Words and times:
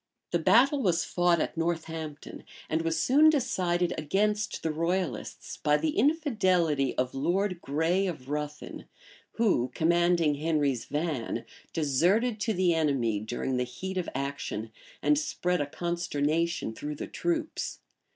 The 0.31 0.39
battle 0.39 0.81
was 0.81 1.05
fought 1.05 1.39
at 1.39 1.55
Northampton; 1.55 2.43
and 2.71 2.81
was 2.81 2.99
soon 2.99 3.29
decided 3.29 3.93
against 3.99 4.63
the 4.63 4.71
royalists 4.71 5.57
by 5.57 5.77
the 5.77 5.95
infidelity 5.95 6.97
of 6.97 7.13
Lord 7.13 7.61
Grey 7.61 8.07
of 8.07 8.27
Ruthin, 8.27 8.85
who, 9.33 9.69
commanding 9.75 10.33
Henry's 10.33 10.85
van, 10.85 11.45
deserted 11.71 12.39
to 12.39 12.53
the 12.55 12.73
enemy 12.73 13.19
during 13.19 13.57
the 13.57 13.63
heat 13.63 13.99
of 13.99 14.09
action, 14.15 14.71
and 15.03 15.19
spread 15.19 15.61
a 15.61 15.67
consternation 15.67 16.73
through 16.73 16.95
the 16.95 17.05
troops. 17.05 17.77